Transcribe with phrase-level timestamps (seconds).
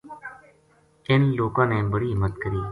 [1.09, 2.61] اِنھ لوکاں نے بڑی ہمت کری